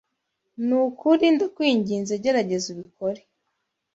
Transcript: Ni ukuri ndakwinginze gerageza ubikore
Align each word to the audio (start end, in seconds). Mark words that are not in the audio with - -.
Ni 0.67 0.75
ukuri 0.85 1.25
ndakwinginze 1.35 2.13
gerageza 2.23 2.67
ubikore 2.73 3.21